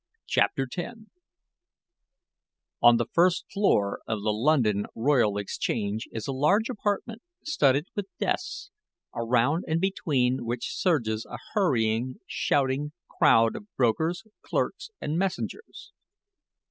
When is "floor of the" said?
3.53-4.33